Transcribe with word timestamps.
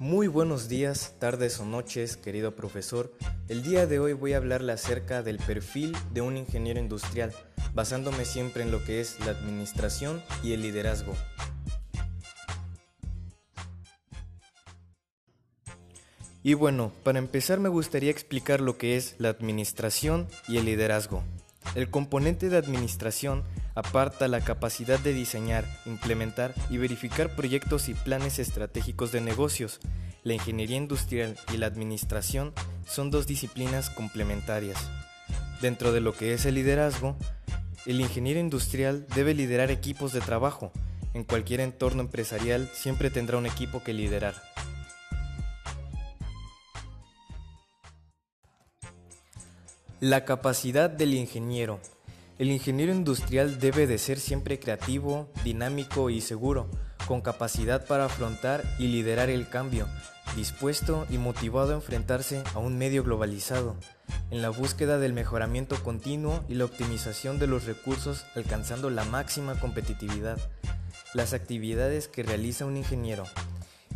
Muy 0.00 0.28
buenos 0.28 0.68
días, 0.68 1.16
tardes 1.18 1.58
o 1.58 1.64
noches, 1.64 2.16
querido 2.16 2.54
profesor. 2.54 3.12
El 3.48 3.64
día 3.64 3.84
de 3.88 3.98
hoy 3.98 4.12
voy 4.12 4.32
a 4.32 4.36
hablarle 4.36 4.72
acerca 4.72 5.24
del 5.24 5.38
perfil 5.38 5.92
de 6.12 6.20
un 6.20 6.36
ingeniero 6.36 6.78
industrial, 6.78 7.32
basándome 7.74 8.24
siempre 8.24 8.62
en 8.62 8.70
lo 8.70 8.84
que 8.84 9.00
es 9.00 9.18
la 9.26 9.32
administración 9.32 10.22
y 10.44 10.52
el 10.52 10.62
liderazgo. 10.62 11.16
Y 16.44 16.54
bueno, 16.54 16.92
para 17.02 17.18
empezar 17.18 17.58
me 17.58 17.68
gustaría 17.68 18.12
explicar 18.12 18.60
lo 18.60 18.78
que 18.78 18.96
es 18.96 19.16
la 19.18 19.30
administración 19.30 20.28
y 20.46 20.58
el 20.58 20.66
liderazgo. 20.66 21.24
El 21.74 21.90
componente 21.90 22.48
de 22.48 22.56
administración 22.56 23.44
aparta 23.74 24.26
la 24.26 24.40
capacidad 24.40 24.98
de 24.98 25.12
diseñar, 25.12 25.64
implementar 25.86 26.54
y 26.70 26.78
verificar 26.78 27.36
proyectos 27.36 27.88
y 27.88 27.94
planes 27.94 28.38
estratégicos 28.38 29.12
de 29.12 29.20
negocios. 29.20 29.78
La 30.24 30.34
ingeniería 30.34 30.76
industrial 30.76 31.36
y 31.52 31.58
la 31.58 31.66
administración 31.66 32.52
son 32.86 33.10
dos 33.10 33.26
disciplinas 33.26 33.90
complementarias. 33.90 34.90
Dentro 35.60 35.92
de 35.92 36.00
lo 36.00 36.12
que 36.12 36.32
es 36.32 36.46
el 36.46 36.54
liderazgo, 36.54 37.16
el 37.86 38.00
ingeniero 38.00 38.40
industrial 38.40 39.06
debe 39.14 39.34
liderar 39.34 39.70
equipos 39.70 40.12
de 40.12 40.20
trabajo. 40.20 40.72
En 41.14 41.24
cualquier 41.24 41.60
entorno 41.60 42.02
empresarial 42.02 42.68
siempre 42.72 43.10
tendrá 43.10 43.38
un 43.38 43.46
equipo 43.46 43.82
que 43.82 43.92
liderar. 43.92 44.34
La 50.00 50.24
capacidad 50.24 50.88
del 50.88 51.12
ingeniero. 51.12 51.80
El 52.38 52.52
ingeniero 52.52 52.92
industrial 52.92 53.58
debe 53.58 53.88
de 53.88 53.98
ser 53.98 54.20
siempre 54.20 54.60
creativo, 54.60 55.28
dinámico 55.42 56.08
y 56.08 56.20
seguro, 56.20 56.70
con 57.08 57.20
capacidad 57.20 57.84
para 57.84 58.04
afrontar 58.04 58.62
y 58.78 58.86
liderar 58.86 59.28
el 59.28 59.48
cambio, 59.48 59.88
dispuesto 60.36 61.04
y 61.10 61.18
motivado 61.18 61.72
a 61.72 61.74
enfrentarse 61.74 62.44
a 62.54 62.60
un 62.60 62.78
medio 62.78 63.02
globalizado, 63.02 63.74
en 64.30 64.40
la 64.40 64.50
búsqueda 64.50 64.98
del 64.98 65.14
mejoramiento 65.14 65.74
continuo 65.82 66.44
y 66.48 66.54
la 66.54 66.66
optimización 66.66 67.40
de 67.40 67.48
los 67.48 67.64
recursos 67.64 68.24
alcanzando 68.36 68.90
la 68.90 69.02
máxima 69.02 69.58
competitividad. 69.58 70.38
Las 71.12 71.32
actividades 71.32 72.06
que 72.06 72.22
realiza 72.22 72.66
un 72.66 72.76
ingeniero. 72.76 73.24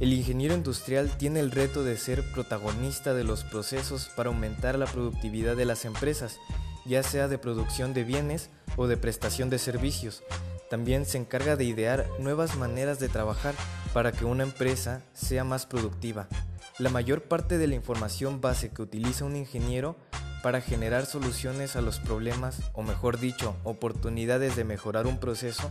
El 0.03 0.13
ingeniero 0.13 0.57
industrial 0.57 1.17
tiene 1.17 1.39
el 1.39 1.53
reto 1.53 1.85
de 1.85 1.97
ser 1.97 2.25
protagonista 2.33 3.15
de 3.15 3.23
los 3.23 3.45
procesos 3.45 4.11
para 4.17 4.31
aumentar 4.31 4.77
la 4.77 4.87
productividad 4.87 5.55
de 5.55 5.65
las 5.65 5.85
empresas, 5.85 6.41
ya 6.85 7.05
sea 7.05 7.29
de 7.29 7.39
producción 7.39 7.95
de 7.95 8.03
bienes 8.03 8.51
o 8.77 8.89
de 8.89 8.97
prestación 8.97 9.49
de 9.49 9.61
servicios. 9.61 10.25
También 10.69 11.07
se 11.07 11.19
encarga 11.19 11.55
de 11.55 11.67
idear 11.67 12.09
nuevas 12.19 12.57
maneras 12.57 12.99
de 12.99 13.09
trabajar 13.09 13.55
para 13.93 14.11
que 14.11 14.25
una 14.25 14.43
empresa 14.43 15.05
sea 15.15 15.45
más 15.45 15.67
productiva. 15.67 16.27
La 16.81 16.91
mayor 16.91 17.23
parte 17.23 17.57
de 17.57 17.69
la 17.69 17.77
información 17.77 18.41
base 18.41 18.71
que 18.71 18.83
utiliza 18.83 19.25
un 19.25 19.37
ingeniero 19.37 19.95
para 20.43 20.61
generar 20.61 21.07
soluciones 21.07 21.77
a 21.77 21.81
los 21.81 22.01
problemas, 22.01 22.59
o 22.73 22.83
mejor 22.83 23.21
dicho, 23.21 23.55
oportunidades 23.63 24.57
de 24.57 24.65
mejorar 24.65 25.07
un 25.07 25.21
proceso, 25.21 25.71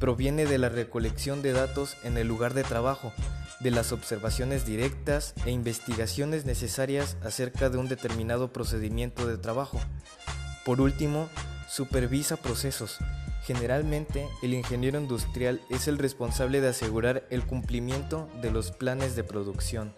proviene 0.00 0.46
de 0.46 0.58
la 0.58 0.70
recolección 0.70 1.42
de 1.42 1.52
datos 1.52 1.96
en 2.02 2.16
el 2.16 2.26
lugar 2.26 2.54
de 2.54 2.64
trabajo, 2.64 3.12
de 3.60 3.70
las 3.70 3.92
observaciones 3.92 4.64
directas 4.64 5.34
e 5.44 5.50
investigaciones 5.50 6.46
necesarias 6.46 7.18
acerca 7.22 7.68
de 7.68 7.76
un 7.76 7.86
determinado 7.86 8.52
procedimiento 8.52 9.26
de 9.26 9.36
trabajo. 9.36 9.78
Por 10.64 10.80
último, 10.80 11.28
supervisa 11.68 12.36
procesos. 12.36 12.96
Generalmente, 13.44 14.26
el 14.42 14.54
ingeniero 14.54 14.98
industrial 14.98 15.60
es 15.68 15.86
el 15.86 15.98
responsable 15.98 16.60
de 16.60 16.68
asegurar 16.68 17.26
el 17.30 17.44
cumplimiento 17.44 18.28
de 18.40 18.50
los 18.50 18.70
planes 18.70 19.16
de 19.16 19.24
producción. 19.24 19.94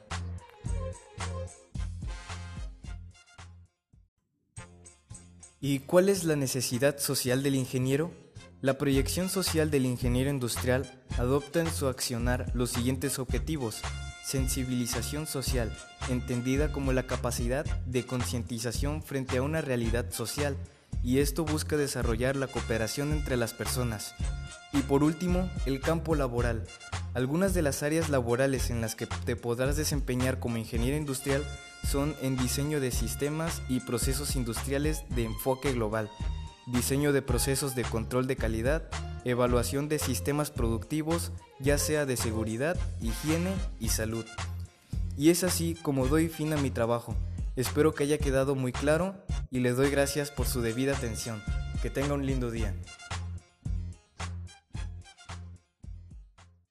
¿Y 5.61 5.79
cuál 5.81 6.09
es 6.09 6.25
la 6.25 6.35
necesidad 6.35 6.99
social 6.99 7.45
del 7.45 7.55
ingeniero? 7.55 8.22
La 8.63 8.79
proyección 8.79 9.29
social 9.29 9.73
del 9.73 9.87
ingeniero 9.87 10.31
industrial 10.31 10.89
adopta 11.19 11.59
en 11.59 11.69
su 11.69 11.89
accionar 11.89 12.49
los 12.55 12.71
siguientes 12.71 13.19
objetivos. 13.19 13.83
Sensibilización 14.25 15.27
social, 15.27 15.77
entendida 16.09 16.71
como 16.71 16.93
la 16.93 17.03
capacidad 17.03 17.65
de 17.87 18.07
concientización 18.07 19.03
frente 19.03 19.39
a 19.39 19.43
una 19.43 19.63
realidad 19.63 20.13
social, 20.13 20.57
y 21.03 21.19
esto 21.19 21.45
busca 21.45 21.77
desarrollar 21.77 22.37
la 22.37 22.47
cooperación 22.47 23.11
entre 23.11 23.37
las 23.37 23.53
personas. 23.53 24.15
Y 24.73 24.83
por 24.83 25.03
último, 25.03 25.51
el 25.67 25.81
campo 25.81 26.15
laboral. 26.15 26.65
Algunas 27.15 27.55
de 27.55 27.63
las 27.63 27.83
áreas 27.83 28.11
laborales 28.11 28.71
en 28.71 28.81
las 28.81 28.95
que 28.95 29.09
te 29.09 29.35
podrás 29.35 29.77
desempeñar 29.77 30.39
como 30.39 30.57
ingeniero 30.57 30.97
industrial 30.97 31.43
son 31.91 32.15
en 32.23 32.37
diseño 32.37 32.79
de 32.79 32.93
sistemas 32.93 33.61
y 33.69 33.81
procesos 33.81 34.37
industriales 34.37 35.03
de 35.09 35.25
enfoque 35.25 35.73
global, 35.73 36.09
diseño 36.67 37.13
de 37.13 37.23
procesos 37.23 37.75
de 37.75 37.83
control 37.83 38.27
de 38.27 38.37
calidad, 38.37 38.89
evaluación 39.25 39.89
de 39.89 39.99
sistemas 39.99 40.51
productivos, 40.51 41.33
ya 41.61 41.79
sea 41.79 42.07
de 42.07 42.17
seguridad, 42.17 42.77
higiene 43.01 43.53
y 43.81 43.89
salud. 43.89 44.25
Y 45.17 45.31
es 45.31 45.45
así 45.45 45.77
como 45.83 46.07
doy 46.07 46.29
fin 46.29 46.53
a 46.53 46.57
mi 46.57 46.71
trabajo. 46.71 47.15
Espero 47.55 47.95
que 47.95 48.05
haya 48.05 48.19
quedado 48.19 48.55
muy 48.55 48.73
claro 48.73 49.15
y 49.51 49.61
le 49.61 49.73
doy 49.73 49.91
gracias 49.91 50.31
por 50.31 50.47
su 50.47 50.63
debida 50.63 50.97
atención. 50.97 51.43
Que 51.83 51.91
tenga 51.91 52.15
un 52.15 52.25
lindo 52.25 52.51
día. 52.51 52.75